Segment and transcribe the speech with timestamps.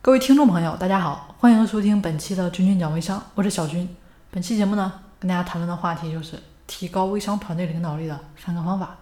[0.00, 3.86] 各位听众朋友，大家好，欢迎收听本期的君君讲微商，我是小军。
[4.30, 8.96] 本期节目呢，跟大家谈论的话题就是提高微商团队领导力的三个方法。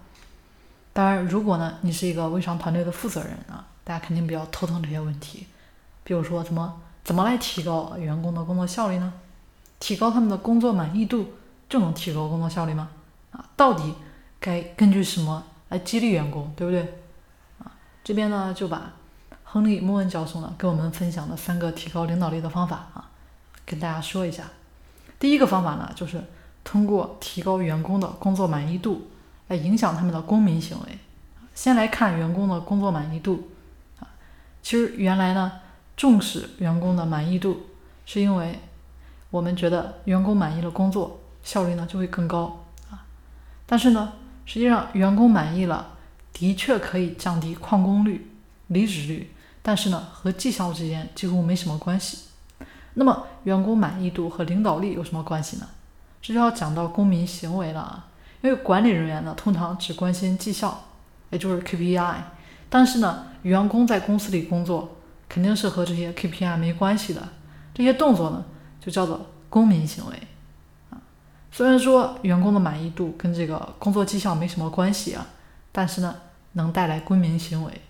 [0.93, 5.45] 当然，如果呢你是一个微商团队的负责人啊，大家肯定比较头疼这些问题，
[6.03, 9.13] 比如说怎么怎么来提高员工的工作效率呢？
[9.79, 11.35] 提高他们的工作满意度
[11.69, 12.89] 就能提高工作效率吗？
[13.31, 13.93] 啊，到底
[14.39, 16.81] 该根据什么来激励员工，对不对？
[17.59, 17.71] 啊，
[18.03, 18.91] 这边呢就把
[19.49, 23.09] 亨利·莫恩教授呢给我们分享的三个提高领导力的方法啊，
[23.65, 24.43] 跟大家说一下。
[25.19, 26.21] 第一个方法呢，就是
[26.63, 29.09] 通过提高员工的工作满意度。
[29.49, 30.99] 来影响他们的公民行为。
[31.55, 33.49] 先来看员工的工作满意度
[33.97, 34.03] 啊，
[34.61, 35.53] 其实原来呢
[35.95, 37.67] 重视员工的满意度，
[38.05, 38.59] 是因为
[39.29, 43.05] 我们觉得员工满意了工作效率呢就会更高啊。
[43.65, 44.11] 但是呢，
[44.45, 45.93] 实际上员工满意了，
[46.33, 48.29] 的确可以降低旷工率、
[48.67, 49.31] 离职率，
[49.67, 52.19] 但是呢和绩效之间几乎没什么关系。
[52.93, 55.67] 那么员工满意度和领导力有什么关系呢？
[56.21, 58.07] 这就要讲到公民行为了啊。
[58.39, 60.85] 因为管理人员呢，通常只关心绩效，
[61.31, 62.15] 也就是 KPI，
[62.69, 64.95] 但是呢，员工在公司里工作，
[65.27, 67.27] 肯定是和这些 KPI 没关系的。
[67.73, 68.45] 这些动作呢，
[68.79, 70.15] 就叫做公民行为
[70.91, 70.95] 啊。
[71.51, 75.27] 虽然说员工的满意度跟这个工作绩效没什么关系啊，
[75.73, 76.15] 但是呢，
[76.53, 77.81] 能带来公民行为，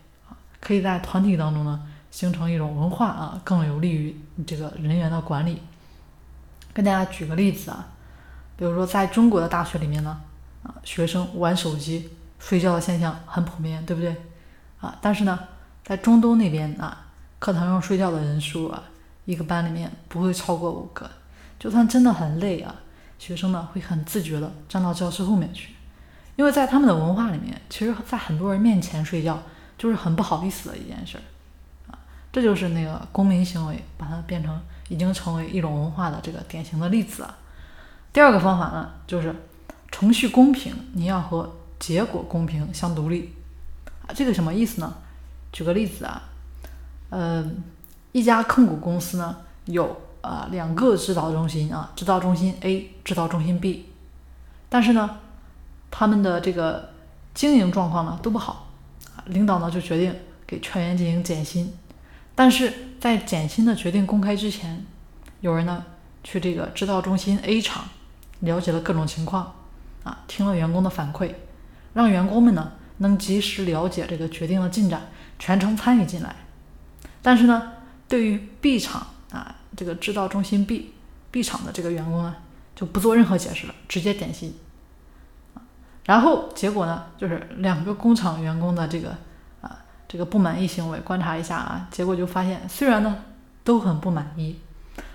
[0.60, 5.62] 可以在团体当中呢，形成一种文化啊，更有利于这个人员的管理。
[6.74, 7.88] 跟大家举个例子啊，
[8.56, 10.22] 比如说在中国的大学里面呢。
[10.64, 14.14] 啊，学生玩手机睡觉的现象很普遍，对不对？
[14.82, 15.40] 啊，但是呢，
[15.86, 17.06] 在中东那边啊，
[17.40, 18.84] 课堂上睡觉的人数啊，
[19.24, 21.10] 一个班里面不会超过五个。
[21.58, 22.76] 就算真的很累啊，
[23.18, 25.74] 学生呢会很自觉的站到教室后面去，
[26.36, 29.42] 因为在他们的文化里面，其实，在很多人面前睡觉
[29.78, 31.24] 就是很不好意思的一件事儿。
[31.92, 32.00] 啊，
[32.32, 37.38] 这就是那个公民行为，把它变成已经成为一种文化的这个典型的例子啊。
[38.12, 39.36] 第二个方法呢，就是。
[39.90, 41.50] 程序公平，你要和
[41.80, 43.34] 结果公平相独立
[44.06, 44.94] 啊，这个什么意思呢？
[45.52, 46.22] 举个例子啊，
[47.10, 47.50] 呃，
[48.12, 53.90] 一家控股公司呢有啊两个指导中心啊，指导中心 A，指导中心 B，
[54.68, 55.18] 但是呢，
[55.90, 56.90] 他们的这个
[57.34, 58.67] 经营状况呢都不好，
[59.28, 60.16] 领导呢就决定
[60.46, 61.74] 给全员进行减薪，
[62.36, 64.86] 但是在减薪的决定公开之前，
[65.42, 65.86] 有人呢
[66.24, 67.88] 去这个制造中心 A 厂
[68.42, 69.54] 了解了各种情况。
[70.04, 71.34] 啊，听了员工的反馈，
[71.94, 76.34] 让员工们呢能及时了解这个决定的进展，全程参与进来。
[77.22, 77.74] 但是呢，
[78.08, 80.94] 对于 B 厂啊，这个制造中心 B
[81.30, 82.34] B 厂的这个员工呢，
[82.74, 84.56] 就不做任何解释了，直接点薪。
[86.08, 89.16] 然后结果呢，就是两个工厂员工的这个
[89.62, 93.16] 啊这个不满意行为，观察一下啊，结果就发现，虽然呢
[93.64, 94.60] 都很不满意，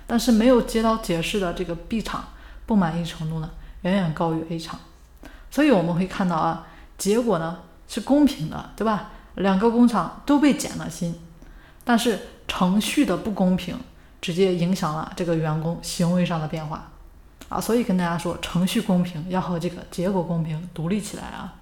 [0.07, 2.23] 但是没有接到解释的这个 B 厂
[2.65, 3.49] 不满意程度呢。
[3.81, 4.79] 远远高于 A 厂，
[5.51, 6.65] 所以我们会看到啊，
[6.97, 9.09] 结果呢是公平的，对吧？
[9.35, 11.19] 两个工厂都被减了薪，
[11.83, 12.17] 但是
[12.47, 13.77] 程序的不公平
[14.21, 16.91] 直接影响了这个员工行为上的变化
[17.53, 21.53] 啊，所以跟大家说，程序公平要和这个结果公平独立起来啊。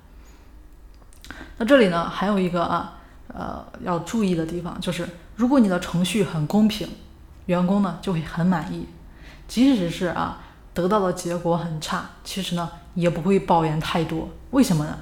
[1.57, 2.97] 那这里呢还有一个啊，
[3.28, 6.88] 呃要注意的地方就是，如果你的程序很公平，
[7.46, 8.88] 员工呢就会很满意，
[9.47, 10.40] 即使是啊。
[10.74, 14.29] 得到的结果很差，其实呢也不会抱怨太多。
[14.52, 14.97] 为什么呢？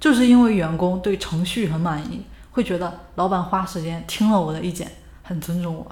[0.00, 4.90] 就是因为员工对程序很满意，会觉得老板花时间听了我的意见，
[5.22, 5.86] 很尊重我。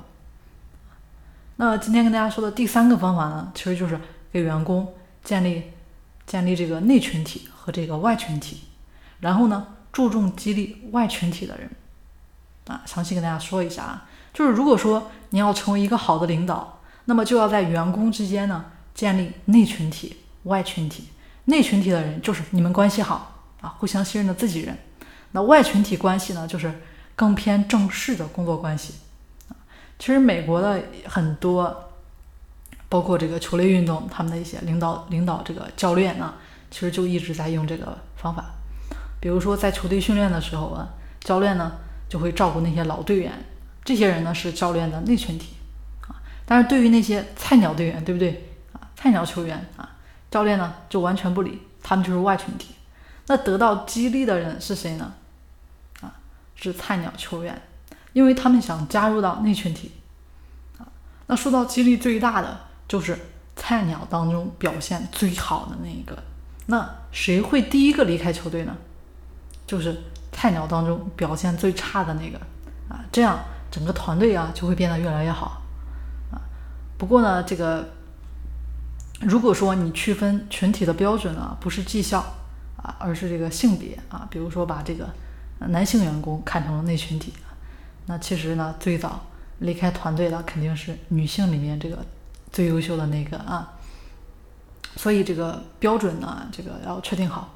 [1.55, 3.97] 那今天跟大家说的第三个方法呢，其实就是
[4.35, 5.71] 给员工建立
[6.27, 8.63] 建立这个内群体和这个外群体，
[9.21, 11.71] 然后呢注重激励外群体的人。
[12.67, 18.67] 啊，详细跟大家说一下啊，就是如果说你要成为一个好的领导，那么就要在员工之间呢。
[18.95, 21.09] 建立内群体、外群体。
[21.47, 24.79] 内群体的人就是你们关系好啊，互相信任的自己人。
[25.33, 26.73] 那外群体关系呢，就是
[27.17, 28.95] 更偏正式的工作关系
[29.49, 29.57] 啊。
[29.99, 31.93] 其实美国的很多，
[32.95, 36.33] 包括这个球类运动，他们的一些领导、领导这个教练呢，
[36.71, 38.53] 其实就一直在用这个方法。
[39.19, 41.73] 比如说在球队训练的时候啊，教练呢
[42.09, 43.33] 就会照顾那些老队员，
[43.85, 45.57] 这些人呢是教练的内群体
[46.03, 46.23] 啊。
[46.47, 48.79] 但是对于那些菜鸟队员，对不对啊？
[48.95, 49.97] 菜鸟球员啊，
[50.31, 52.77] 教练呢就完全不理，他们就是外群体。
[53.27, 55.13] 那得到激励的人是谁呢？
[56.01, 56.15] 啊，
[56.55, 57.61] 是菜鸟球员，
[58.13, 59.91] 因为他们想加入到内群体。
[60.79, 60.87] 啊，
[61.27, 63.19] 那说到激励最大的，就是
[63.57, 66.17] 菜鸟当中表现最好的那一个。
[66.67, 68.77] 那谁会第一个离开球队呢？
[69.67, 70.03] 就是
[70.33, 72.39] 菜鸟当中表现最差的那个。
[72.89, 73.39] 啊，这样
[73.71, 75.63] 整个团队啊就会变得越来越好
[76.31, 76.37] 啊。
[76.99, 77.89] 不过呢，这个
[79.21, 82.21] 如果说你区分群体的标准啊，不是绩效
[82.77, 85.09] 啊，而是这个性别啊，比如说把这个
[85.61, 87.33] 男性员工看成了内群体，
[88.07, 89.25] 那其实呢，最早
[89.61, 92.05] 离开团队的肯定是女性里面这个
[92.55, 93.75] 最优秀的那个啊。
[94.97, 97.51] 所以这个标准呢，这个要确定好。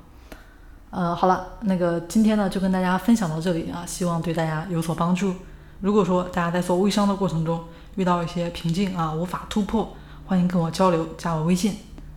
[0.91, 5.33] 呃，好了，那个今天呢就跟大家分享到这里啊，希望对大家有所帮助。
[5.81, 7.63] 如果说大家在做微商的过程中
[7.95, 9.95] 遇到一些瓶颈啊，无法突破，
[10.27, 11.77] 欢迎跟我交流，加我微信。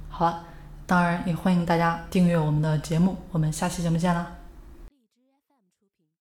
[0.09, 0.43] 好了，
[0.87, 4.40] 当然也欢迎大家订阅我们的节目，我们下期节目见啦。